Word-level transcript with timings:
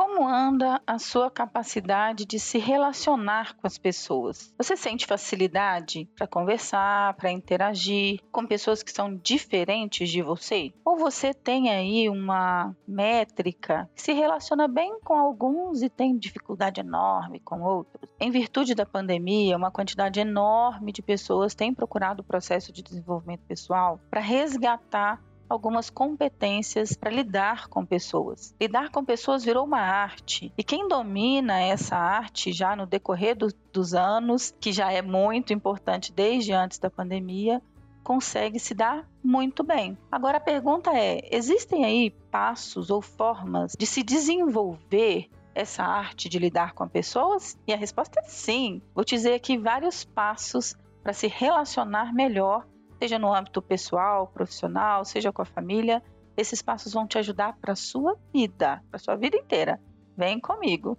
como 0.00 0.26
anda 0.26 0.80
a 0.86 0.98
sua 0.98 1.30
capacidade 1.30 2.24
de 2.24 2.38
se 2.38 2.56
relacionar 2.56 3.54
com 3.56 3.66
as 3.66 3.76
pessoas? 3.76 4.50
Você 4.56 4.74
sente 4.74 5.04
facilidade 5.04 6.08
para 6.16 6.26
conversar, 6.26 7.12
para 7.16 7.30
interagir 7.30 8.18
com 8.32 8.46
pessoas 8.46 8.82
que 8.82 8.90
são 8.90 9.14
diferentes 9.14 10.08
de 10.08 10.22
você? 10.22 10.72
Ou 10.86 10.96
você 10.96 11.34
tem 11.34 11.68
aí 11.68 12.08
uma 12.08 12.74
métrica 12.88 13.90
que 13.94 14.00
se 14.00 14.14
relaciona 14.14 14.66
bem 14.66 14.98
com 15.04 15.12
alguns 15.12 15.82
e 15.82 15.90
tem 15.90 16.16
dificuldade 16.16 16.80
enorme 16.80 17.38
com 17.38 17.60
outros? 17.60 18.08
Em 18.18 18.30
virtude 18.30 18.74
da 18.74 18.86
pandemia, 18.86 19.54
uma 19.54 19.70
quantidade 19.70 20.18
enorme 20.18 20.92
de 20.92 21.02
pessoas 21.02 21.54
tem 21.54 21.74
procurado 21.74 22.22
o 22.22 22.24
processo 22.24 22.72
de 22.72 22.82
desenvolvimento 22.82 23.42
pessoal 23.42 24.00
para 24.10 24.22
resgatar 24.22 25.22
algumas 25.50 25.90
competências 25.90 26.94
para 26.94 27.10
lidar 27.10 27.66
com 27.68 27.84
pessoas. 27.84 28.54
Lidar 28.60 28.90
com 28.90 29.04
pessoas 29.04 29.44
virou 29.44 29.64
uma 29.64 29.80
arte 29.80 30.52
e 30.56 30.62
quem 30.62 30.86
domina 30.86 31.60
essa 31.60 31.96
arte 31.96 32.52
já 32.52 32.76
no 32.76 32.86
decorrer 32.86 33.36
do, 33.36 33.48
dos 33.72 33.92
anos, 33.92 34.54
que 34.60 34.72
já 34.72 34.92
é 34.92 35.02
muito 35.02 35.52
importante 35.52 36.12
desde 36.12 36.52
antes 36.52 36.78
da 36.78 36.88
pandemia, 36.88 37.60
consegue 38.04 38.60
se 38.60 38.74
dar 38.74 39.06
muito 39.22 39.64
bem. 39.64 39.98
Agora 40.10 40.38
a 40.38 40.40
pergunta 40.40 40.90
é: 40.96 41.20
existem 41.32 41.84
aí 41.84 42.10
passos 42.30 42.88
ou 42.88 43.02
formas 43.02 43.72
de 43.76 43.86
se 43.86 44.04
desenvolver 44.04 45.28
essa 45.52 45.82
arte 45.82 46.28
de 46.28 46.38
lidar 46.38 46.74
com 46.74 46.88
pessoas? 46.88 47.58
E 47.66 47.72
a 47.72 47.76
resposta 47.76 48.20
é 48.20 48.22
sim. 48.28 48.80
Vou 48.94 49.04
te 49.04 49.16
dizer 49.16 49.34
aqui 49.34 49.58
vários 49.58 50.04
passos 50.04 50.74
para 51.02 51.12
se 51.12 51.26
relacionar 51.26 52.14
melhor 52.14 52.66
seja 53.00 53.18
no 53.18 53.34
âmbito 53.34 53.62
pessoal, 53.62 54.26
profissional, 54.26 55.06
seja 55.06 55.32
com 55.32 55.40
a 55.40 55.46
família, 55.46 56.02
esses 56.36 56.60
passos 56.60 56.92
vão 56.92 57.06
te 57.06 57.16
ajudar 57.16 57.56
para 57.58 57.74
sua 57.74 58.14
vida, 58.30 58.84
para 58.90 58.98
sua 58.98 59.16
vida 59.16 59.38
inteira. 59.38 59.80
Vem 60.14 60.38
comigo. 60.38 60.98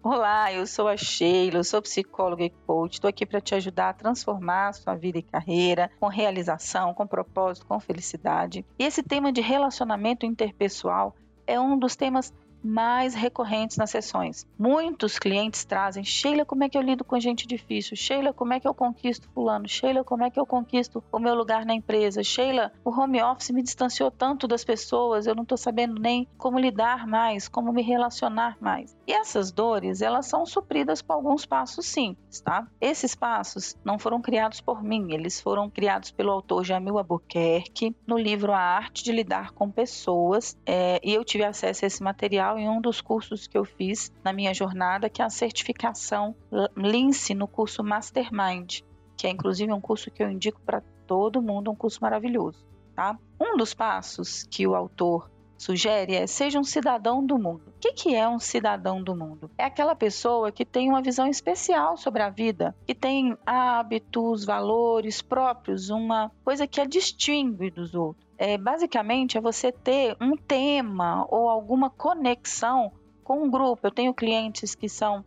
Olá, 0.00 0.52
eu 0.52 0.66
sou 0.68 0.86
a 0.86 0.96
Sheila, 0.96 1.58
eu 1.58 1.64
sou 1.64 1.82
psicóloga 1.82 2.44
e 2.44 2.50
coach. 2.50 2.94
Estou 2.94 3.08
aqui 3.08 3.26
para 3.26 3.40
te 3.40 3.56
ajudar 3.56 3.88
a 3.88 3.92
transformar 3.92 4.68
a 4.68 4.72
sua 4.72 4.94
vida 4.94 5.18
e 5.18 5.22
carreira 5.22 5.90
com 5.98 6.06
realização, 6.06 6.94
com 6.94 7.06
propósito, 7.08 7.66
com 7.66 7.80
felicidade. 7.80 8.64
E 8.78 8.84
esse 8.84 9.02
tema 9.02 9.32
de 9.32 9.40
relacionamento 9.40 10.24
interpessoal 10.24 11.14
é 11.44 11.58
um 11.60 11.76
dos 11.76 11.96
temas 11.96 12.32
mais 12.62 13.14
recorrentes 13.14 13.76
nas 13.76 13.90
sessões. 13.90 14.46
Muitos 14.58 15.18
clientes 15.18 15.64
trazem: 15.64 16.04
Sheila, 16.04 16.44
como 16.44 16.64
é 16.64 16.68
que 16.68 16.76
eu 16.76 16.82
lido 16.82 17.04
com 17.04 17.18
gente 17.18 17.46
difícil? 17.46 17.96
Sheila, 17.96 18.32
como 18.32 18.52
é 18.52 18.60
que 18.60 18.68
eu 18.68 18.74
conquisto 18.74 19.28
Fulano? 19.34 19.68
Sheila, 19.68 20.04
como 20.04 20.24
é 20.24 20.30
que 20.30 20.38
eu 20.38 20.46
conquisto 20.46 21.02
o 21.10 21.18
meu 21.18 21.34
lugar 21.34 21.64
na 21.64 21.74
empresa? 21.74 22.22
Sheila, 22.22 22.72
o 22.84 22.90
home 22.90 23.22
office 23.22 23.50
me 23.50 23.62
distanciou 23.62 24.10
tanto 24.10 24.46
das 24.46 24.64
pessoas, 24.64 25.26
eu 25.26 25.34
não 25.34 25.42
estou 25.42 25.58
sabendo 25.58 26.00
nem 26.00 26.26
como 26.36 26.58
lidar 26.58 27.06
mais, 27.06 27.48
como 27.48 27.72
me 27.72 27.82
relacionar 27.82 28.56
mais. 28.60 28.96
E 29.06 29.12
essas 29.12 29.50
dores, 29.50 30.02
elas 30.02 30.26
são 30.26 30.46
supridas 30.46 31.02
por 31.02 31.14
alguns 31.14 31.44
passos 31.44 31.86
simples, 31.86 32.40
tá? 32.40 32.66
Esses 32.80 33.14
passos 33.14 33.76
não 33.84 33.98
foram 33.98 34.20
criados 34.20 34.60
por 34.60 34.82
mim, 34.82 35.12
eles 35.12 35.40
foram 35.40 35.68
criados 35.68 36.10
pelo 36.10 36.30
autor 36.30 36.64
Jamil 36.64 36.98
Albuquerque 36.98 37.94
no 38.06 38.16
livro 38.16 38.52
A 38.52 38.58
Arte 38.58 39.02
de 39.02 39.12
Lidar 39.12 39.52
com 39.52 39.70
Pessoas, 39.70 40.56
é, 40.64 41.00
e 41.02 41.14
eu 41.14 41.24
tive 41.24 41.44
acesso 41.44 41.84
a 41.84 41.88
esse 41.88 42.02
material 42.02 42.49
em 42.58 42.68
um 42.68 42.80
dos 42.80 43.00
cursos 43.00 43.46
que 43.46 43.56
eu 43.56 43.64
fiz 43.64 44.12
na 44.24 44.32
minha 44.32 44.52
jornada, 44.54 45.08
que 45.08 45.22
é 45.22 45.24
a 45.24 45.30
certificação 45.30 46.34
Lince 46.76 47.34
no 47.34 47.46
curso 47.46 47.82
Mastermind, 47.82 48.80
que 49.16 49.26
é 49.26 49.30
inclusive 49.30 49.72
um 49.72 49.80
curso 49.80 50.10
que 50.10 50.22
eu 50.22 50.30
indico 50.30 50.60
para 50.60 50.82
todo 51.06 51.42
mundo, 51.42 51.70
um 51.70 51.76
curso 51.76 51.98
maravilhoso, 52.00 52.64
tá? 52.94 53.18
Um 53.40 53.56
dos 53.56 53.74
passos 53.74 54.44
que 54.44 54.66
o 54.66 54.74
autor 54.74 55.30
sugere 55.60 56.14
é 56.14 56.26
seja 56.26 56.58
um 56.58 56.64
cidadão 56.64 57.24
do 57.24 57.38
mundo. 57.38 57.62
O 57.68 57.78
que, 57.78 58.14
é 58.14 58.26
um 58.26 58.38
cidadão 58.38 59.02
do 59.02 59.14
mundo? 59.14 59.50
É 59.58 59.64
aquela 59.64 59.94
pessoa 59.94 60.50
que 60.50 60.64
tem 60.64 60.88
uma 60.88 61.02
visão 61.02 61.26
especial 61.26 61.98
sobre 61.98 62.22
a 62.22 62.30
vida, 62.30 62.74
que 62.86 62.94
tem 62.94 63.36
hábitos, 63.44 64.46
valores 64.46 65.20
próprios, 65.20 65.90
uma 65.90 66.32
coisa 66.42 66.66
que 66.66 66.80
a 66.80 66.86
distingue 66.86 67.70
dos 67.70 67.94
outros. 67.94 68.26
É, 68.38 68.56
basicamente 68.56 69.36
é 69.36 69.40
você 69.40 69.70
ter 69.70 70.16
um 70.18 70.34
tema 70.34 71.26
ou 71.28 71.50
alguma 71.50 71.90
conexão 71.90 72.90
com 73.22 73.42
um 73.44 73.50
grupo. 73.50 73.86
Eu 73.86 73.90
tenho 73.90 74.14
clientes 74.14 74.74
que 74.74 74.88
são 74.88 75.22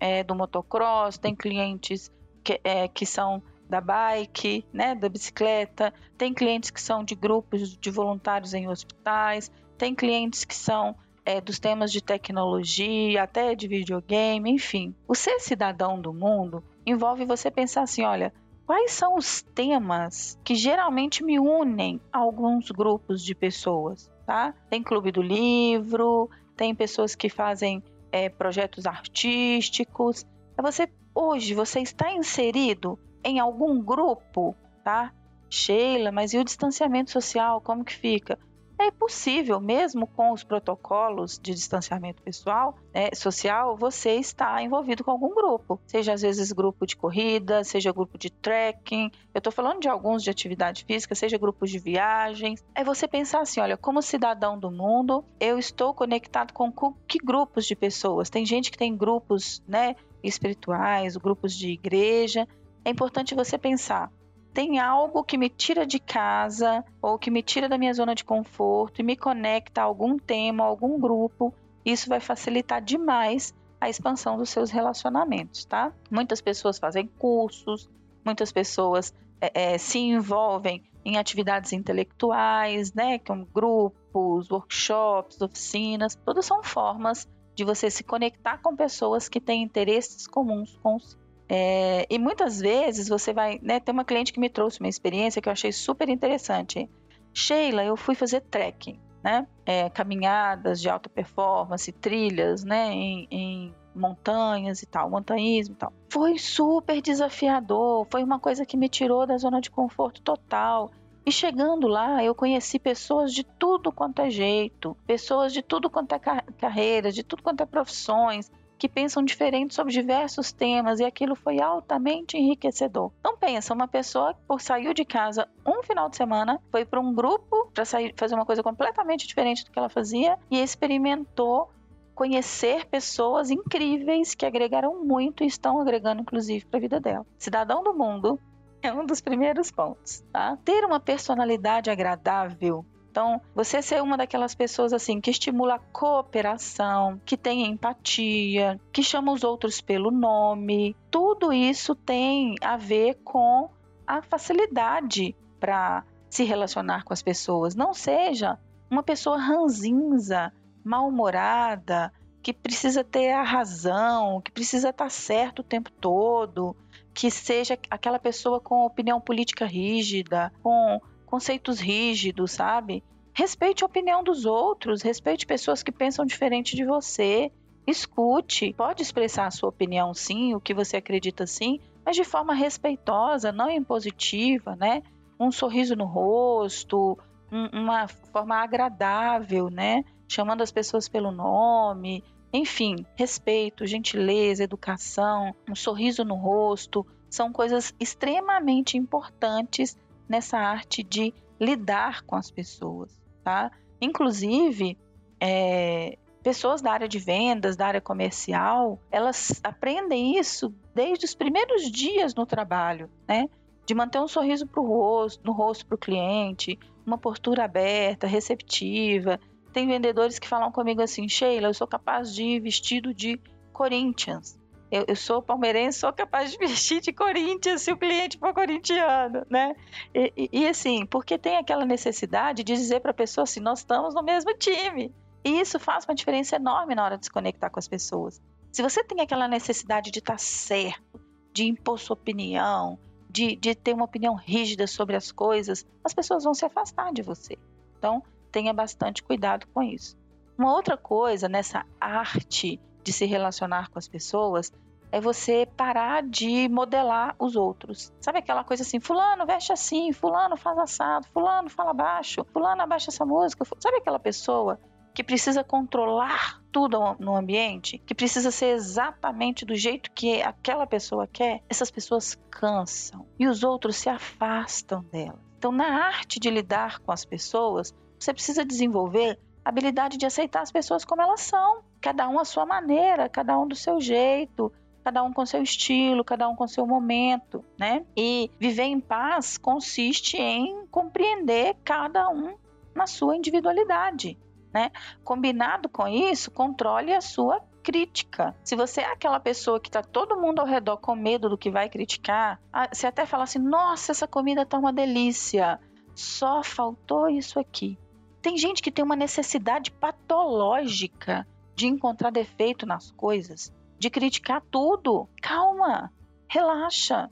é, 0.00 0.24
do 0.24 0.34
motocross, 0.34 1.18
tem 1.18 1.34
clientes 1.34 2.10
que, 2.42 2.58
é, 2.64 2.88
que 2.88 3.04
são 3.04 3.42
da 3.68 3.80
bike, 3.80 4.64
né, 4.72 4.94
da 4.94 5.08
bicicleta, 5.08 5.92
tem 6.16 6.32
clientes 6.32 6.70
que 6.70 6.80
são 6.80 7.02
de 7.02 7.14
grupos 7.14 7.76
de 7.76 7.90
voluntários 7.90 8.54
em 8.54 8.68
hospitais, 8.68 9.50
tem 9.84 9.94
clientes 9.94 10.46
que 10.46 10.54
são 10.54 10.96
é, 11.26 11.42
dos 11.42 11.58
temas 11.58 11.92
de 11.92 12.02
tecnologia, 12.02 13.22
até 13.22 13.54
de 13.54 13.68
videogame, 13.68 14.50
enfim. 14.50 14.94
O 15.06 15.14
ser 15.14 15.38
cidadão 15.40 16.00
do 16.00 16.10
mundo 16.10 16.64
envolve 16.86 17.26
você 17.26 17.50
pensar 17.50 17.82
assim: 17.82 18.02
olha, 18.02 18.32
quais 18.64 18.92
são 18.92 19.14
os 19.14 19.42
temas 19.42 20.38
que 20.42 20.54
geralmente 20.54 21.22
me 21.22 21.38
unem 21.38 22.00
a 22.10 22.20
alguns 22.20 22.70
grupos 22.70 23.22
de 23.22 23.34
pessoas, 23.34 24.10
tá? 24.24 24.54
Tem 24.70 24.82
clube 24.82 25.12
do 25.12 25.20
livro, 25.20 26.30
tem 26.56 26.74
pessoas 26.74 27.14
que 27.14 27.28
fazem 27.28 27.82
é, 28.10 28.30
projetos 28.30 28.86
artísticos. 28.86 30.24
É 30.56 30.62
você 30.62 30.88
hoje 31.14 31.52
você 31.52 31.80
está 31.80 32.10
inserido 32.10 32.98
em 33.22 33.38
algum 33.38 33.82
grupo, 33.82 34.56
tá? 34.82 35.12
Sheila, 35.50 36.10
mas 36.10 36.32
e 36.32 36.38
o 36.38 36.44
distanciamento 36.44 37.10
social, 37.10 37.60
como 37.60 37.84
que 37.84 37.94
fica? 37.94 38.38
É 38.78 38.90
possível, 38.90 39.60
mesmo 39.60 40.06
com 40.06 40.32
os 40.32 40.42
protocolos 40.42 41.38
de 41.38 41.54
distanciamento 41.54 42.20
pessoal, 42.22 42.76
né, 42.92 43.08
social, 43.14 43.76
você 43.76 44.16
está 44.16 44.60
envolvido 44.62 45.04
com 45.04 45.12
algum 45.12 45.32
grupo, 45.32 45.80
seja 45.86 46.12
às 46.12 46.22
vezes 46.22 46.50
grupo 46.50 46.84
de 46.84 46.96
corrida, 46.96 47.62
seja 47.62 47.92
grupo 47.92 48.18
de 48.18 48.30
trekking. 48.30 49.10
Eu 49.32 49.38
estou 49.38 49.52
falando 49.52 49.80
de 49.80 49.88
alguns 49.88 50.22
de 50.22 50.30
atividade 50.30 50.84
física, 50.84 51.14
seja 51.14 51.38
grupos 51.38 51.70
de 51.70 51.78
viagens. 51.78 52.64
É 52.74 52.82
você 52.82 53.06
pensar 53.06 53.40
assim, 53.40 53.60
olha, 53.60 53.76
como 53.76 54.02
cidadão 54.02 54.58
do 54.58 54.70
mundo, 54.70 55.24
eu 55.38 55.58
estou 55.58 55.94
conectado 55.94 56.52
com 56.52 56.72
que 57.06 57.18
grupos 57.18 57.66
de 57.66 57.76
pessoas? 57.76 58.28
Tem 58.28 58.44
gente 58.44 58.70
que 58.70 58.78
tem 58.78 58.96
grupos, 58.96 59.62
né, 59.68 59.94
espirituais, 60.22 61.16
grupos 61.16 61.54
de 61.54 61.70
igreja. 61.70 62.48
É 62.84 62.90
importante 62.90 63.34
você 63.34 63.56
pensar 63.56 64.10
tem 64.54 64.78
algo 64.78 65.24
que 65.24 65.36
me 65.36 65.48
tira 65.48 65.84
de 65.84 65.98
casa 65.98 66.84
ou 67.02 67.18
que 67.18 67.28
me 67.28 67.42
tira 67.42 67.68
da 67.68 67.76
minha 67.76 67.92
zona 67.92 68.14
de 68.14 68.24
conforto 68.24 69.00
e 69.00 69.02
me 69.02 69.16
conecta 69.16 69.80
a 69.80 69.84
algum 69.84 70.16
tema, 70.16 70.62
a 70.62 70.66
algum 70.68 70.98
grupo, 70.98 71.52
isso 71.84 72.08
vai 72.08 72.20
facilitar 72.20 72.80
demais 72.80 73.52
a 73.80 73.90
expansão 73.90 74.38
dos 74.38 74.48
seus 74.50 74.70
relacionamentos, 74.70 75.64
tá? 75.64 75.92
Muitas 76.08 76.40
pessoas 76.40 76.78
fazem 76.78 77.08
cursos, 77.18 77.90
muitas 78.24 78.52
pessoas 78.52 79.12
é, 79.40 79.74
é, 79.74 79.78
se 79.78 79.98
envolvem 79.98 80.84
em 81.04 81.18
atividades 81.18 81.72
intelectuais, 81.72 82.94
né, 82.94 83.18
como 83.18 83.44
grupos, 83.44 84.50
workshops, 84.50 85.42
oficinas, 85.42 86.14
todas 86.14 86.46
são 86.46 86.62
formas 86.62 87.28
de 87.54 87.64
você 87.64 87.90
se 87.90 88.02
conectar 88.04 88.58
com 88.58 88.74
pessoas 88.74 89.28
que 89.28 89.40
têm 89.40 89.62
interesses 89.62 90.26
comuns 90.26 90.78
com 90.82 90.94
os 90.94 91.18
é, 91.48 92.06
e 92.08 92.18
muitas 92.18 92.60
vezes 92.60 93.08
você 93.08 93.32
vai, 93.32 93.58
né? 93.62 93.80
Tem 93.80 93.92
uma 93.92 94.04
cliente 94.04 94.32
que 94.32 94.40
me 94.40 94.48
trouxe 94.48 94.80
uma 94.80 94.88
experiência 94.88 95.42
que 95.42 95.48
eu 95.48 95.52
achei 95.52 95.72
super 95.72 96.08
interessante. 96.08 96.88
Sheila, 97.32 97.84
eu 97.84 97.96
fui 97.96 98.14
fazer 98.14 98.40
trekking, 98.40 98.98
né? 99.22 99.46
É, 99.66 99.90
caminhadas 99.90 100.80
de 100.80 100.88
alta 100.88 101.08
performance, 101.08 101.90
trilhas, 101.92 102.64
né? 102.64 102.90
Em, 102.92 103.28
em 103.30 103.74
montanhas 103.94 104.82
e 104.82 104.86
tal, 104.86 105.10
montanhismo 105.10 105.74
e 105.74 105.78
tal. 105.78 105.92
Foi 106.08 106.38
super 106.38 107.00
desafiador, 107.00 108.06
foi 108.10 108.24
uma 108.24 108.38
coisa 108.38 108.64
que 108.64 108.76
me 108.76 108.88
tirou 108.88 109.26
da 109.26 109.36
zona 109.36 109.60
de 109.60 109.70
conforto 109.70 110.22
total. 110.22 110.90
E 111.26 111.32
chegando 111.32 111.86
lá, 111.88 112.22
eu 112.22 112.34
conheci 112.34 112.78
pessoas 112.78 113.32
de 113.32 113.44
tudo 113.44 113.90
quanto 113.90 114.20
é 114.20 114.28
jeito, 114.30 114.96
pessoas 115.06 115.52
de 115.52 115.62
tudo 115.62 115.88
quanto 115.88 116.14
é 116.14 116.18
car 116.18 116.44
carreira, 116.58 117.10
de 117.10 117.22
tudo 117.22 117.42
quanto 117.42 117.62
é 117.62 117.66
profissões, 117.66 118.50
que 118.78 118.88
pensam 118.88 119.22
diferente 119.22 119.74
sobre 119.74 119.92
diversos 119.92 120.52
temas 120.52 121.00
e 121.00 121.04
aquilo 121.04 121.34
foi 121.34 121.60
altamente 121.60 122.36
enriquecedor. 122.36 123.10
Então 123.20 123.36
pensa, 123.36 123.74
uma 123.74 123.88
pessoa 123.88 124.34
por 124.46 124.60
saiu 124.60 124.92
de 124.92 125.04
casa 125.04 125.48
um 125.66 125.82
final 125.82 126.08
de 126.08 126.16
semana, 126.16 126.60
foi 126.70 126.84
para 126.84 127.00
um 127.00 127.14
grupo 127.14 127.70
para 127.72 127.84
fazer 127.84 128.34
uma 128.34 128.46
coisa 128.46 128.62
completamente 128.62 129.26
diferente 129.26 129.64
do 129.64 129.70
que 129.70 129.78
ela 129.78 129.88
fazia 129.88 130.38
e 130.50 130.60
experimentou 130.60 131.70
conhecer 132.14 132.86
pessoas 132.86 133.50
incríveis 133.50 134.34
que 134.34 134.46
agregaram 134.46 135.04
muito 135.04 135.42
e 135.42 135.46
estão 135.46 135.80
agregando 135.80 136.22
inclusive 136.22 136.64
para 136.64 136.78
a 136.78 136.80
vida 136.80 137.00
dela. 137.00 137.26
Cidadão 137.38 137.82
do 137.82 137.92
mundo 137.92 138.38
é 138.82 138.92
um 138.92 139.04
dos 139.04 139.20
primeiros 139.20 139.70
pontos, 139.70 140.22
tá? 140.32 140.56
Ter 140.64 140.84
uma 140.84 141.00
personalidade 141.00 141.90
agradável 141.90 142.84
então, 143.14 143.40
você 143.54 143.80
ser 143.80 144.02
uma 144.02 144.16
daquelas 144.16 144.56
pessoas 144.56 144.92
assim 144.92 145.20
que 145.20 145.30
estimula 145.30 145.76
a 145.76 145.78
cooperação, 145.78 147.20
que 147.24 147.36
tem 147.36 147.64
empatia, 147.64 148.80
que 148.92 149.04
chama 149.04 149.30
os 149.30 149.44
outros 149.44 149.80
pelo 149.80 150.10
nome, 150.10 150.96
tudo 151.12 151.52
isso 151.52 151.94
tem 151.94 152.56
a 152.60 152.76
ver 152.76 153.20
com 153.22 153.70
a 154.04 154.20
facilidade 154.20 155.32
para 155.60 156.02
se 156.28 156.42
relacionar 156.42 157.04
com 157.04 157.12
as 157.12 157.22
pessoas. 157.22 157.76
Não 157.76 157.94
seja 157.94 158.58
uma 158.90 159.00
pessoa 159.04 159.38
ranzinza, 159.38 160.52
mal-humorada, 160.82 162.12
que 162.42 162.52
precisa 162.52 163.04
ter 163.04 163.30
a 163.30 163.44
razão, 163.44 164.40
que 164.40 164.50
precisa 164.50 164.88
estar 164.88 165.08
certo 165.08 165.60
o 165.60 165.64
tempo 165.64 165.88
todo, 166.00 166.74
que 167.14 167.30
seja 167.30 167.78
aquela 167.88 168.18
pessoa 168.18 168.60
com 168.60 168.84
opinião 168.84 169.20
política 169.20 169.66
rígida, 169.66 170.52
com 170.64 171.00
conceitos 171.34 171.80
rígidos, 171.80 172.52
sabe? 172.52 173.02
Respeite 173.32 173.82
a 173.82 173.86
opinião 173.86 174.22
dos 174.22 174.46
outros, 174.46 175.02
respeite 175.02 175.44
pessoas 175.44 175.82
que 175.82 175.90
pensam 175.90 176.24
diferente 176.24 176.76
de 176.76 176.84
você. 176.84 177.50
Escute, 177.84 178.72
pode 178.72 179.02
expressar 179.02 179.48
a 179.48 179.50
sua 179.50 179.68
opinião 179.68 180.14
sim, 180.14 180.54
o 180.54 180.60
que 180.60 180.72
você 180.72 180.96
acredita 180.96 181.44
sim, 181.44 181.80
mas 182.06 182.14
de 182.14 182.22
forma 182.22 182.54
respeitosa, 182.54 183.50
não 183.50 183.68
impositiva, 183.68 184.76
né? 184.76 185.02
Um 185.38 185.50
sorriso 185.50 185.96
no 185.96 186.04
rosto, 186.04 187.18
um, 187.50 187.80
uma 187.82 188.06
forma 188.06 188.54
agradável, 188.54 189.68
né? 189.68 190.04
Chamando 190.28 190.62
as 190.62 190.70
pessoas 190.70 191.08
pelo 191.08 191.32
nome, 191.32 192.22
enfim, 192.52 193.04
respeito, 193.16 193.84
gentileza, 193.88 194.62
educação, 194.62 195.52
um 195.68 195.74
sorriso 195.74 196.24
no 196.24 196.36
rosto, 196.36 197.04
são 197.28 197.50
coisas 197.50 197.92
extremamente 197.98 198.96
importantes 198.96 199.96
nessa 200.28 200.58
arte 200.58 201.02
de 201.02 201.32
lidar 201.60 202.22
com 202.22 202.36
as 202.36 202.50
pessoas 202.50 203.24
tá? 203.44 203.70
Inclusive, 204.00 204.98
é, 205.38 206.18
pessoas 206.42 206.80
da 206.80 206.90
área 206.90 207.06
de 207.06 207.18
vendas, 207.18 207.76
da 207.76 207.86
área 207.86 208.00
comercial, 208.00 208.98
elas 209.12 209.60
aprendem 209.62 210.38
isso 210.38 210.74
desde 210.94 211.26
os 211.26 211.34
primeiros 211.34 211.90
dias 211.90 212.34
no 212.34 212.46
trabalho, 212.46 213.10
né? 213.28 213.48
De 213.86 213.94
manter 213.94 214.18
um 214.18 214.26
sorriso 214.26 214.66
pro 214.66 214.82
rosto, 214.82 215.44
no 215.44 215.52
rosto 215.52 215.86
para 215.86 215.94
o 215.94 215.98
cliente, 215.98 216.78
uma 217.06 217.18
postura 217.18 217.64
aberta, 217.64 218.26
receptiva. 218.26 219.38
Tem 219.74 219.86
vendedores 219.86 220.38
que 220.38 220.48
falam 220.48 220.72
comigo 220.72 221.02
assim, 221.02 221.28
Sheila, 221.28 221.68
eu 221.68 221.74
sou 221.74 221.86
capaz 221.86 222.34
de 222.34 222.42
ir 222.42 222.60
vestido 222.60 223.12
de 223.12 223.38
Corinthians. 223.72 224.58
Eu, 224.94 225.04
eu, 225.08 225.16
sou 225.16 225.42
palmeirense, 225.42 225.98
sou 225.98 226.12
capaz 226.12 226.52
de 226.52 226.56
vestir 226.64 227.00
de 227.00 227.12
Corinthians 227.12 227.82
se 227.82 227.90
o 227.90 227.96
cliente 227.96 228.38
for 228.38 228.54
corintiano, 228.54 229.44
né? 229.50 229.74
E, 230.14 230.32
e, 230.36 230.60
e 230.60 230.68
assim, 230.68 231.04
porque 231.04 231.36
tem 231.36 231.56
aquela 231.56 231.84
necessidade 231.84 232.62
de 232.62 232.74
dizer 232.74 233.00
para 233.00 233.10
a 233.10 233.14
pessoa 233.14 233.42
assim, 233.42 233.58
nós 233.58 233.80
estamos 233.80 234.14
no 234.14 234.22
mesmo 234.22 234.54
time. 234.54 235.12
E 235.44 235.60
isso 235.60 235.80
faz 235.80 236.04
uma 236.04 236.14
diferença 236.14 236.54
enorme 236.54 236.94
na 236.94 237.04
hora 237.04 237.18
de 237.18 237.26
se 237.26 237.32
conectar 237.32 237.70
com 237.70 237.80
as 237.80 237.88
pessoas. 237.88 238.40
Se 238.70 238.82
você 238.82 239.02
tem 239.02 239.20
aquela 239.20 239.48
necessidade 239.48 240.12
de 240.12 240.20
estar 240.20 240.34
tá 240.34 240.38
certo, 240.38 241.20
de 241.52 241.64
impor 241.64 241.98
sua 241.98 242.14
opinião, 242.14 242.96
de, 243.28 243.56
de 243.56 243.74
ter 243.74 243.94
uma 243.94 244.04
opinião 244.04 244.36
rígida 244.36 244.86
sobre 244.86 245.16
as 245.16 245.32
coisas, 245.32 245.84
as 246.04 246.14
pessoas 246.14 246.44
vão 246.44 246.54
se 246.54 246.64
afastar 246.64 247.12
de 247.12 247.20
você. 247.20 247.58
Então, 247.98 248.22
tenha 248.52 248.72
bastante 248.72 249.24
cuidado 249.24 249.66
com 249.74 249.82
isso. 249.82 250.16
Uma 250.56 250.72
outra 250.72 250.96
coisa 250.96 251.48
nessa 251.48 251.84
arte 252.00 252.80
de 253.02 253.12
se 253.12 253.26
relacionar 253.26 253.90
com 253.90 253.98
as 253.98 254.06
pessoas 254.06 254.72
é 255.14 255.20
você 255.20 255.64
parar 255.76 256.24
de 256.24 256.68
modelar 256.68 257.36
os 257.38 257.54
outros. 257.54 258.12
Sabe 258.20 258.40
aquela 258.40 258.64
coisa 258.64 258.82
assim, 258.82 258.98
fulano 258.98 259.46
veste 259.46 259.72
assim, 259.72 260.12
fulano 260.12 260.56
faz 260.56 260.76
assado, 260.76 261.28
fulano 261.32 261.70
fala 261.70 261.94
baixo, 261.94 262.44
fulano 262.52 262.82
abaixa 262.82 263.10
essa 263.10 263.24
música. 263.24 263.64
Sabe 263.78 263.98
aquela 263.98 264.18
pessoa 264.18 264.76
que 265.14 265.22
precisa 265.22 265.62
controlar 265.62 266.60
tudo 266.72 266.98
no 267.20 267.36
ambiente, 267.36 267.98
que 267.98 268.12
precisa 268.12 268.50
ser 268.50 268.74
exatamente 268.74 269.64
do 269.64 269.76
jeito 269.76 270.10
que 270.10 270.42
aquela 270.42 270.84
pessoa 270.84 271.28
quer? 271.28 271.62
Essas 271.68 271.92
pessoas 271.92 272.36
cansam 272.50 273.24
e 273.38 273.46
os 273.46 273.62
outros 273.62 273.94
se 273.94 274.08
afastam 274.08 275.04
dela. 275.12 275.38
Então, 275.56 275.70
na 275.70 276.08
arte 276.08 276.40
de 276.40 276.50
lidar 276.50 276.98
com 276.98 277.12
as 277.12 277.24
pessoas, 277.24 277.94
você 278.18 278.34
precisa 278.34 278.64
desenvolver 278.64 279.38
a 279.64 279.68
habilidade 279.68 280.18
de 280.18 280.26
aceitar 280.26 280.62
as 280.62 280.72
pessoas 280.72 281.04
como 281.04 281.22
elas 281.22 281.42
são, 281.42 281.84
cada 282.00 282.28
um 282.28 282.40
à 282.40 282.44
sua 282.44 282.66
maneira, 282.66 283.28
cada 283.28 283.56
um 283.56 283.68
do 283.68 283.76
seu 283.76 284.00
jeito, 284.00 284.72
cada 285.04 285.22
um 285.22 285.34
com 285.34 285.44
seu 285.44 285.62
estilo, 285.62 286.24
cada 286.24 286.48
um 286.48 286.56
com 286.56 286.66
seu 286.66 286.86
momento, 286.86 287.62
né? 287.78 288.06
E 288.16 288.50
viver 288.58 288.84
em 288.84 288.98
paz 288.98 289.58
consiste 289.58 290.38
em 290.38 290.86
compreender 290.86 291.76
cada 291.84 292.30
um 292.30 292.56
na 292.94 293.06
sua 293.06 293.36
individualidade, 293.36 294.38
né? 294.72 294.90
Combinado 295.22 295.90
com 295.90 296.08
isso, 296.08 296.50
controle 296.50 297.12
a 297.12 297.20
sua 297.20 297.60
crítica. 297.82 298.56
Se 298.64 298.74
você 298.74 299.02
é 299.02 299.12
aquela 299.12 299.38
pessoa 299.38 299.78
que 299.78 299.90
está 299.90 300.02
todo 300.02 300.40
mundo 300.40 300.60
ao 300.60 300.66
redor 300.66 300.96
com 300.96 301.14
medo 301.14 301.50
do 301.50 301.58
que 301.58 301.70
vai 301.70 301.90
criticar, 301.90 302.58
você 302.90 303.06
até 303.06 303.26
fala 303.26 303.44
assim: 303.44 303.58
nossa, 303.58 304.10
essa 304.10 304.26
comida 304.26 304.64
tá 304.64 304.78
uma 304.78 304.92
delícia, 304.92 305.78
só 306.14 306.62
faltou 306.62 307.28
isso 307.28 307.60
aqui. 307.60 307.98
Tem 308.40 308.56
gente 308.56 308.82
que 308.82 308.90
tem 308.90 309.04
uma 309.04 309.16
necessidade 309.16 309.90
patológica 309.90 311.46
de 311.74 311.88
encontrar 311.88 312.30
defeito 312.30 312.86
nas 312.86 313.10
coisas 313.10 313.70
de 313.98 314.10
criticar 314.10 314.62
tudo. 314.70 315.28
Calma, 315.40 316.12
relaxa. 316.48 317.30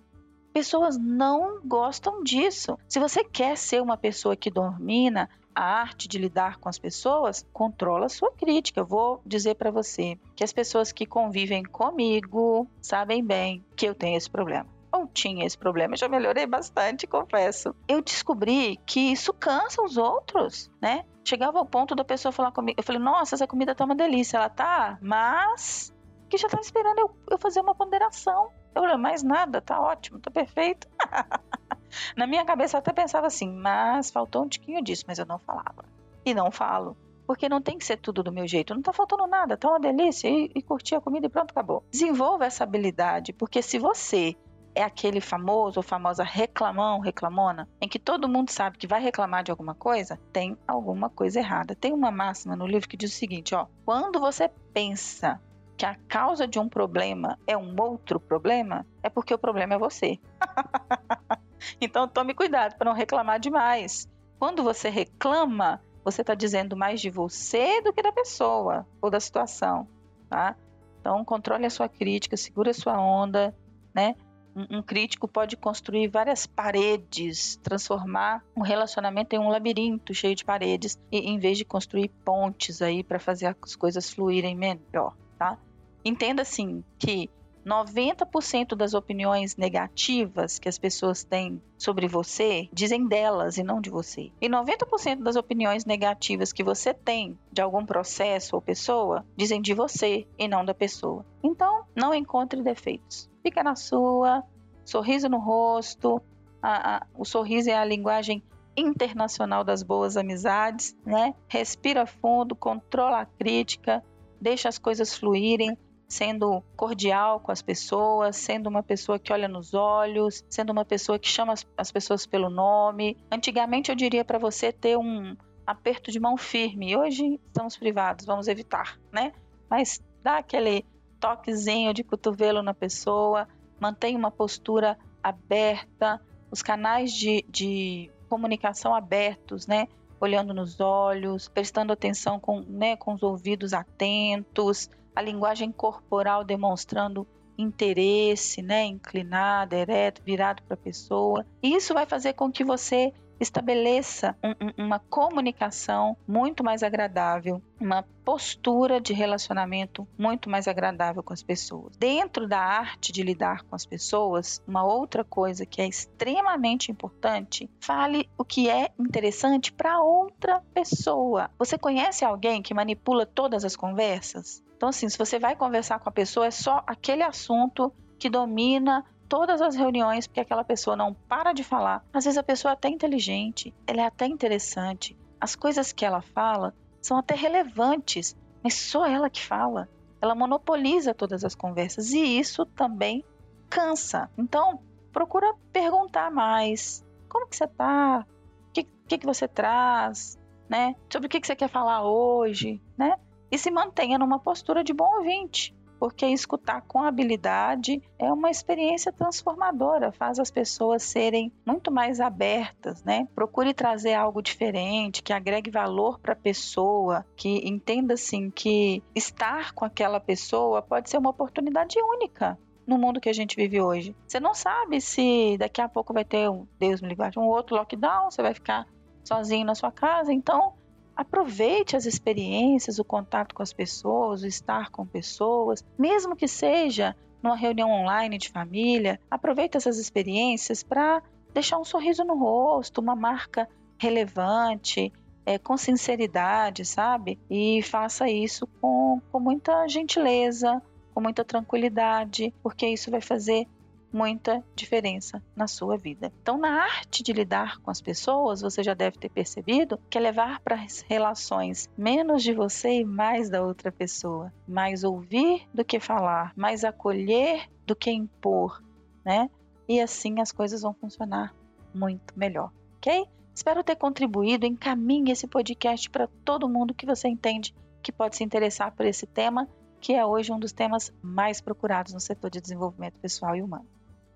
Pessoas 0.53 0.99
não 0.99 1.61
gostam 1.65 2.23
disso. 2.23 2.79
Se 2.89 3.01
você 3.01 3.25
quer 3.25 3.57
ser 3.57 3.81
uma 3.81 3.97
pessoa 3.97 4.37
que 4.37 4.51
domina 4.51 5.29
a 5.55 5.63
arte 5.63 6.09
de 6.09 6.19
lidar 6.19 6.59
com 6.59 6.69
as 6.69 6.79
pessoas, 6.79 7.47
controla 7.53 8.07
a 8.07 8.11
sua 8.11 8.33
crítica. 8.33 8.81
Eu 8.81 8.87
vou 8.87 9.21
dizer 9.25 9.55
para 9.55 9.71
você 9.71 10.19
que 10.35 10.45
as 10.45 10.53
pessoas 10.53 10.93
que 10.93 11.07
convivem 11.07 11.63
comigo 11.63 12.67
sabem 12.81 13.25
bem 13.25 13.65
que 13.77 13.87
eu 13.87 13.95
tenho 13.95 14.17
esse 14.17 14.31
problema. 14.31 14.67
Ou 14.91 15.07
tinha 15.07 15.47
esse 15.47 15.57
problema, 15.57 15.97
já 15.97 16.07
melhorei 16.07 16.47
bastante, 16.47 17.07
confesso. 17.07 17.75
Eu 17.89 18.03
descobri 18.03 18.79
que 18.85 19.01
isso 19.13 19.33
cansa 19.33 19.83
os 19.83 19.97
outros, 19.97 20.71
né? 20.83 21.07
Chegava 21.25 21.59
ao 21.59 21.65
ponto 21.65 21.95
da 21.95 22.05
pessoa 22.05 22.31
falar 22.31 22.53
comigo, 22.53 22.79
eu 22.79 22.85
falei, 22.85 23.01
nossa, 23.01 23.35
essa 23.35 23.47
comida 23.47 23.75
tá 23.75 23.87
uma 23.87 23.95
delícia. 23.95 24.37
Ela 24.37 24.51
tá, 24.51 24.99
mas 25.01 25.95
que 26.33 26.39
já 26.39 26.47
estava 26.47 26.63
esperando 26.63 26.99
eu, 26.99 27.11
eu 27.31 27.39
fazer 27.39 27.61
uma 27.61 27.75
ponderação. 27.75 28.51
Eu 28.75 28.81
falei, 28.81 28.97
mais 28.97 29.23
nada, 29.23 29.61
tá 29.61 29.79
ótimo, 29.79 30.19
tá 30.19 30.31
perfeito. 30.31 30.89
Na 32.17 32.27
minha 32.27 32.43
cabeça 32.43 32.75
eu 32.75 32.79
até 32.79 32.91
pensava 32.91 33.27
assim, 33.27 33.53
mas 33.53 34.11
faltou 34.11 34.43
um 34.43 34.49
tiquinho 34.49 34.83
disso, 34.83 35.05
mas 35.07 35.19
eu 35.19 35.27
não 35.27 35.39
falava. 35.39 35.85
E 36.25 36.33
não 36.33 36.51
falo. 36.51 36.97
Porque 37.27 37.51
não 37.51 37.61
tem 37.61 37.77
que 37.77 37.85
ser 37.85 37.99
tudo 37.99 38.23
do 38.23 38.33
meu 38.33 38.49
jeito. 38.49 38.75
Não 38.75 38.81
tá 38.81 38.95
faltando 38.95 39.27
nada, 39.27 39.59
tá 39.59 39.69
uma 39.69 39.79
delícia. 39.79 40.27
E, 40.27 40.51
e 40.55 40.95
a 40.95 41.01
comida 41.03 41.27
e 41.27 41.29
pronto, 41.29 41.51
acabou. 41.51 41.85
Desenvolva 41.91 42.47
essa 42.47 42.65
habilidade, 42.65 43.35
porque 43.35 43.61
se 43.61 43.79
você 43.79 44.35
é 44.75 44.83
aquele 44.83 45.21
famoso 45.21 45.81
ou 45.81 45.83
famosa 45.83 46.25
reclamão, 46.25 46.99
reclamona, 46.99 47.69
em 47.79 47.87
que 47.87 47.99
todo 47.99 48.27
mundo 48.27 48.51
sabe 48.51 48.79
que 48.79 48.87
vai 48.87 49.03
reclamar 49.03 49.45
de 49.45 49.51
alguma 49.51 49.75
coisa, 49.75 50.19
tem 50.33 50.57
alguma 50.67 51.11
coisa 51.11 51.41
errada. 51.41 51.75
Tem 51.75 51.93
uma 51.93 52.11
máxima 52.11 52.57
no 52.57 52.67
livro 52.67 52.89
que 52.89 52.97
diz 52.97 53.13
o 53.13 53.19
seguinte, 53.19 53.55
ó: 53.55 53.67
quando 53.85 54.19
você 54.19 54.51
pensa 54.73 55.39
que 55.77 55.87
a 55.87 55.95
causa 56.09 56.47
de 56.47 56.59
um 56.59 56.69
problema 56.69 57.39
é 57.47 57.57
um 57.57 57.75
outro 57.81 58.21
problema, 58.21 58.87
é 59.03 59.09
porque 59.09 59.35
o 59.35 59.39
problema 59.39 59.75
é 59.75 59.79
você. 59.79 60.19
então 61.81 62.07
tome 62.07 62.35
cuidado 62.35 62.77
para 62.77 62.91
não 62.91 62.97
reclamar 62.97 63.41
demais. 63.41 64.09
Quando 64.39 64.63
você 64.63 64.89
reclama, 64.89 65.81
você 66.05 66.21
está 66.21 66.35
dizendo 66.35 66.77
mais 66.77 67.01
de 67.01 67.11
você 67.11 67.81
do 67.81 67.93
que 67.93 68.03
da 68.03 68.13
pessoa 68.13 68.87
ou 69.01 69.11
da 69.11 69.21
situação, 69.21 69.87
tá? 70.29 70.57
Então 71.01 71.25
controle 71.25 71.67
a 71.67 71.71
sua 71.71 71.89
crítica, 71.89 72.37
segure 72.37 72.71
a 72.71 72.75
sua 72.75 73.01
onda, 73.01 73.55
né? 73.95 74.15
Um, 74.55 74.79
um 74.79 74.83
crítico 74.83 75.27
pode 75.27 75.57
construir 75.57 76.09
várias 76.09 76.47
paredes, 76.47 77.57
transformar 77.63 78.45
um 78.55 78.61
relacionamento 78.61 79.35
em 79.35 79.39
um 79.39 79.49
labirinto 79.49 80.13
cheio 80.13 80.35
de 80.35 80.45
paredes, 80.45 80.99
e, 81.11 81.19
em 81.19 81.39
vez 81.39 81.57
de 81.57 81.65
construir 81.65 82.09
pontes 82.25 82.83
aí 82.83 83.03
para 83.03 83.19
fazer 83.19 83.47
as 83.47 83.75
coisas 83.75 84.11
fluírem 84.13 84.55
melhor 84.55 85.15
tá? 85.43 85.59
Entenda 86.05 86.43
assim 86.43 86.85
que 86.99 87.29
90% 87.67 88.75
das 88.75 88.95
opiniões 88.95 89.57
negativas 89.57 90.59
que 90.59 90.69
as 90.69 90.79
pessoas 90.79 91.23
têm 91.23 91.61
sobre 91.77 92.09
você 92.09 92.69
dizem 92.73 93.07
delas 93.07 93.57
e 93.57 93.63
não 93.63 93.81
de 93.81 93.91
você. 93.91 94.33
E 94.41 94.49
90% 94.49 95.23
das 95.23 95.37
opiniões 95.37 95.85
negativas 95.85 96.53
que 96.53 96.63
você 96.63 96.95
tem 96.95 97.39
de 97.53 97.61
algum 97.61 97.85
processo 97.85 98.57
ou 98.57 98.63
pessoa 98.63 99.25
dizem 99.37 99.61
de 99.61 99.75
você 99.75 100.27
e 100.39 100.49
não 100.49 100.65
da 100.65 100.75
pessoa. 100.75 101.25
Então, 101.43 101.85
não 101.95 102.15
encontre 102.15 102.63
defeitos. 102.63 103.31
Fica 103.43 103.63
na 103.63 103.77
sua, 103.77 104.45
sorriso 104.85 105.29
no 105.29 105.39
rosto. 105.39 106.21
A, 106.61 106.97
a, 106.97 107.07
o 107.17 107.25
sorriso 107.25 107.71
é 107.71 107.75
a 107.75 107.85
linguagem 107.85 108.43
internacional 108.77 109.63
das 109.63 109.83
boas 109.83 110.17
amizades, 110.17 110.97
né? 111.05 111.35
Respira 111.47 112.07
fundo, 112.07 112.57
controla 112.57 113.21
a 113.21 113.27
crítica, 113.27 114.03
deixa 114.43 114.69
as 114.69 114.77
coisas 114.77 115.17
fluírem, 115.17 115.79
sendo 116.09 116.63
cordial 116.77 117.41
com 117.41 117.53
as 117.53 117.63
pessoas, 117.63 118.37
sendo 118.37 118.69
uma 118.69 118.83
pessoa 118.83 119.19
que 119.19 119.33
olha 119.33 119.49
nos 119.49 119.73
olhos, 119.73 120.45
sendo 120.51 120.71
uma 120.71 120.85
pessoa 120.85 121.19
que 121.19 121.29
chama 121.29 121.53
as, 121.53 121.67
as 121.77 121.93
pessoas 121.93 122.27
pelo 122.27 122.51
nome. 122.51 123.17
Antigamente 123.31 123.91
eu 123.91 123.95
diria 123.95 124.25
para 124.25 124.39
você 124.39 124.73
ter 124.73 124.99
um 124.99 125.37
aperto 125.67 126.11
de 126.11 126.19
mão 126.19 126.37
firme. 126.37 126.97
Hoje 126.97 127.41
estamos 127.47 127.77
privados, 127.77 128.27
vamos 128.27 128.49
evitar, 128.49 128.99
né? 129.13 129.33
Mas 129.71 130.03
dá 130.23 130.39
aquele 130.39 130.85
toquezinho 131.21 131.95
de 131.95 132.03
cotovelo 132.03 132.63
na 132.63 132.75
pessoa, 132.75 133.49
mantém 133.81 134.17
uma 134.17 134.31
postura 134.31 134.99
aberta, 135.23 136.21
os 136.51 136.63
canais 136.63 137.13
de, 137.13 137.45
de 137.49 138.11
comunicação 138.29 138.93
abertos, 138.93 139.67
né? 139.67 139.87
Olhando 140.23 140.55
nos 140.55 140.79
olhos, 140.79 141.49
prestando 141.49 141.93
atenção 141.93 142.39
com, 142.39 142.61
né, 142.61 142.97
com 142.97 143.15
os 143.15 143.25
ouvidos 143.25 143.73
atentos, 143.73 144.89
a 145.17 145.21
linguagem 145.21 145.73
corporal 145.73 146.45
demonstrando 146.45 147.27
interesse, 147.59 148.63
né, 148.63 148.85
inclinado, 148.85 149.75
ereto, 149.75 150.23
virado 150.25 150.63
para 150.63 150.75
a 150.75 150.77
pessoa. 150.77 151.45
Isso 151.61 151.93
vai 151.93 152.07
fazer 152.07 152.35
com 152.35 152.53
que 152.53 152.63
você 152.63 153.13
estabeleça 153.41 154.37
um, 154.43 154.85
uma 154.85 154.99
comunicação 154.99 156.17
muito 156.27 156.63
mais 156.63 156.83
agradável, 156.83 157.63
uma 157.81 158.05
postura 158.25 159.01
de 159.01 159.13
relacionamento 159.13 160.07
muito 160.17 160.49
mais 160.49 160.69
agradável 160.69 161.23
com 161.23 161.33
as 161.33 161.43
pessoas. 161.43 161.97
Dentro 161.97 162.47
da 162.47 162.59
arte 162.59 163.13
de 163.13 163.23
lidar 163.23 163.65
com 163.65 163.75
as 163.75 163.85
pessoas, 163.85 164.63
uma 164.67 164.85
outra 164.85 165.25
coisa 165.25 165.67
que 165.67 165.83
é 165.83 165.87
extremamente 165.87 166.91
importante, 166.91 167.69
fale 167.81 168.29
o 168.39 168.45
que 168.45 168.69
é 168.71 168.91
interessante 168.99 169.73
para 169.73 170.01
outra 170.01 170.63
pessoa. 170.73 171.51
Você 171.59 171.77
conhece 171.77 172.25
alguém 172.25 172.63
que 172.63 172.75
manipula 172.75 173.27
todas 173.27 173.65
as 173.65 173.75
conversas? 173.75 174.63
Então, 174.77 174.89
assim, 174.89 175.09
se 175.09 175.19
você 175.19 175.39
vai 175.39 175.55
conversar 175.55 175.99
com 176.01 176.09
a 176.09 176.13
pessoa, 176.13 176.47
é 176.47 176.51
só 176.51 176.83
aquele 176.87 177.23
assunto 177.23 177.93
que 178.19 178.29
domina 178.29 179.05
todas 179.33 179.63
as 179.63 179.75
reuniões 179.75 180.27
porque 180.27 180.41
aquela 180.41 180.63
pessoa 180.63 180.95
não 180.95 181.15
para 181.15 181.55
de 181.55 181.65
falar. 181.65 182.05
Às 182.13 182.27
vezes 182.27 182.37
a 182.37 182.43
pessoa 182.43 182.73
é 182.73 182.75
até 182.75 182.91
inteligente, 182.91 183.75
ela 183.87 184.03
é 184.03 184.05
até 184.05 184.27
interessante. 184.27 185.17
As 185.41 185.57
coisas 185.57 185.91
que 185.91 186.05
ela 186.05 186.21
fala 186.21 186.75
são 187.01 187.17
até 187.17 187.35
relevantes, 187.35 188.37
mas 188.63 188.75
só 188.75 189.07
ela 189.07 189.31
que 189.31 189.43
fala. 189.43 189.89
Ela 190.21 190.35
monopoliza 190.35 191.15
todas 191.15 191.47
as 191.47 191.55
conversas 191.55 192.13
e 192.13 192.39
isso 192.39 192.67
também 192.67 193.25
cansa. 193.71 194.31
Então, 194.37 194.79
procura 195.11 195.55
perguntar 195.73 196.31
mais. 196.31 197.03
Como 197.27 197.49
que 197.49 197.57
você 197.57 197.67
tá? 197.67 198.27
O 198.69 198.73
que, 198.75 198.85
que, 199.09 199.17
que 199.17 199.27
você 199.27 199.49
traz? 199.49 200.39
Né? 200.69 200.95
Sobre 201.11 201.29
o 201.29 201.31
que, 201.31 201.41
que 201.41 201.47
você 201.47 201.57
quer 201.57 201.71
falar 201.71 202.03
hoje? 202.03 202.83
Né? 202.99 203.17
E 203.51 203.57
se 203.57 203.71
mantenha 203.71 204.19
numa 204.19 204.39
postura 204.39 204.85
de 204.85 204.93
bom 204.93 205.11
ouvinte 205.17 205.75
porque 206.03 206.27
escutar 206.27 206.83
com 206.83 207.01
habilidade 207.01 208.03
é 208.19 208.33
uma 208.33 208.51
experiência 208.51 209.13
transformadora, 209.13 210.11
faz 210.11 210.41
as 210.41 210.51
pessoas 210.51 211.05
serem 211.05 211.53
muito 211.65 211.93
mais 211.93 212.19
abertas, 212.19 213.05
né? 213.05 213.29
Procure 213.37 213.73
trazer 213.73 214.15
algo 214.15 214.43
diferente, 214.43 215.23
que 215.23 215.33
agregue 215.33 215.71
valor 215.71 216.19
para 216.19 216.33
a 216.33 216.37
pessoa, 216.37 217.25
que 217.37 217.69
entenda 217.69 218.15
assim 218.15 218.51
que 218.51 219.01
estar 219.15 219.73
com 219.75 219.85
aquela 219.85 220.19
pessoa 220.19 220.83
pode 220.83 221.09
ser 221.09 221.19
uma 221.19 221.31
oportunidade 221.31 221.95
única 222.03 222.59
no 222.85 222.99
mundo 222.99 223.21
que 223.21 223.29
a 223.29 223.33
gente 223.33 223.55
vive 223.55 223.81
hoje. 223.81 224.13
Você 224.27 224.41
não 224.41 224.55
sabe 224.55 225.01
se 225.01 225.57
daqui 225.57 225.81
a 225.81 225.89
pouco 225.89 226.13
vai 226.13 226.25
ter 226.25 226.51
um, 226.51 226.67
Deus 226.81 227.01
me 227.01 227.11
livre, 227.11 227.39
um 227.39 227.47
outro 227.47 227.77
lockdown, 227.77 228.29
você 228.29 228.43
vai 228.43 228.55
ficar 228.55 228.89
sozinho 229.23 229.65
na 229.65 229.77
sua 229.77 229.93
casa, 229.93 230.33
então 230.33 230.75
Aproveite 231.17 231.97
as 231.97 232.07
experiências, 232.07 232.99
o 232.99 233.05
contato 233.05 233.55
com 233.55 233.63
as 233.63 233.73
pessoas, 233.73 234.43
o 234.43 234.47
estar 234.47 234.91
com 234.91 235.07
pessoas, 235.07 235.85
mesmo 235.99 236.35
que 236.35 236.49
seja 236.49 237.15
numa 237.43 237.57
reunião 237.57 237.91
online 237.91 238.39
de 238.39 238.49
família. 238.49 239.21
Aproveite 239.31 239.77
essas 239.77 239.99
experiências 239.99 240.83
para 240.83 241.23
deixar 241.53 241.79
um 241.79 241.85
sorriso 241.85 242.25
no 242.25 242.37
rosto, 242.37 243.01
uma 243.01 243.17
marca 243.17 243.69
relevante, 243.99 245.13
é, 245.45 245.59
com 245.59 245.77
sinceridade, 245.77 246.85
sabe? 246.85 247.39
E 247.51 247.83
faça 247.83 248.29
isso 248.31 248.67
com, 248.81 249.21
com 249.31 249.41
muita 249.41 249.87
gentileza, 249.89 250.81
com 251.15 251.21
muita 251.21 251.45
tranquilidade, 251.45 252.55
porque 252.63 252.87
isso 252.87 253.11
vai 253.11 253.21
fazer 253.21 253.67
muita 254.13 254.63
diferença 254.75 255.43
na 255.57 255.67
sua 255.67 255.97
vida. 255.97 256.33
Então, 256.43 256.59
na 256.59 256.83
arte 256.85 257.23
de 257.23 257.33
lidar 257.33 257.79
com 257.79 257.91
as 257.91 258.01
pessoas, 258.01 258.61
você 258.61 258.83
já 258.83 258.95
deve 258.95 259.19
ter 259.19 259.31
percebido 259.31 259.99
que 260.11 260.19
é 260.19 260.21
levar 260.21 260.61
para 260.61 260.77
as 260.77 261.01
relações 261.01 261.89
menos 261.97 262.43
de 262.43 262.53
você 262.53 263.01
e 263.01 263.05
mais 263.05 263.49
da 263.49 263.63
outra 263.63 263.91
pessoa, 263.91 264.53
mais 264.69 265.03
ouvir 265.05 265.67
do 265.73 265.85
que 265.85 265.99
falar, 265.99 266.53
mais 266.57 266.85
acolher 266.85 267.69
do 267.87 267.97
que 267.97 268.11
impor, 268.11 268.83
né? 269.25 269.49
E 269.89 270.01
assim 270.01 270.41
as 270.41 270.53
coisas 270.53 270.83
vão 270.83 270.95
funcionar 270.95 271.55
muito 271.95 272.37
melhor, 272.37 272.71
ok? 272.97 273.27
Espero 273.55 273.85
ter 273.85 273.97
contribuído. 273.97 274.67
Encaminhe 274.67 275.33
esse 275.33 275.47
podcast 275.47 276.09
para 276.09 276.29
todo 276.45 276.69
mundo 276.69 276.95
que 276.95 277.07
você 277.07 277.29
entende 277.29 277.75
que 278.03 278.11
pode 278.11 278.37
se 278.37 278.43
interessar 278.43 278.93
por 278.93 279.07
esse 279.07 279.27
tema, 279.27 279.69
que 280.01 280.15
é 280.15 280.25
hoje 280.25 280.53
um 280.53 280.59
dos 280.59 280.73
temas 280.73 281.13
mais 281.23 281.61
procurados 281.61 282.13
no 282.13 282.21
setor 282.21 282.51
de 282.51 282.61
desenvolvimento 282.61 283.19
pessoal 283.19 283.55
e 283.55 283.63
humano. 283.63 283.87